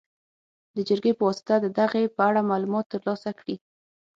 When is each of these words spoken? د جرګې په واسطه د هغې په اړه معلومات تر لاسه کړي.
د 0.75 0.77
جرګې 0.89 1.11
په 1.17 1.23
واسطه 1.27 1.55
د 1.61 1.65
هغې 1.85 2.03
په 2.15 2.21
اړه 2.29 2.47
معلومات 2.51 2.85
تر 2.93 3.01
لاسه 3.07 3.29
کړي. 3.39 3.55